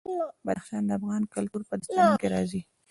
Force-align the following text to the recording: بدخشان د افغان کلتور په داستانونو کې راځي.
بدخشان 0.45 0.83
د 0.85 0.91
افغان 0.99 1.21
کلتور 1.33 1.61
په 1.69 1.73
داستانونو 1.79 2.19
کې 2.21 2.27
راځي. 2.35 2.61